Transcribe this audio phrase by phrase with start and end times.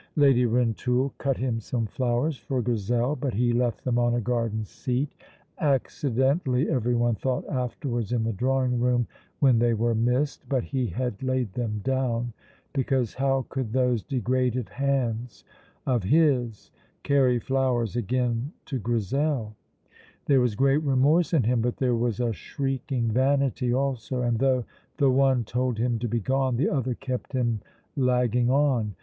[0.15, 4.65] Lady Rintoul cut him some flowers for Grizel, but he left them on a garden
[4.65, 5.13] seat
[5.59, 9.05] accidentally, everyone thought afterwards in the drawing room
[9.41, 12.33] when they were missed; but he had laid them down,
[12.73, 15.43] because how could those degraded hands
[15.85, 16.71] of his
[17.03, 19.53] carry flowers again to Grizel?
[20.25, 24.65] There was great remorse in him, but there was a shrieking vanity also, and though
[24.97, 27.61] the one told him to be gone, the other kept him
[27.95, 28.95] lagging on.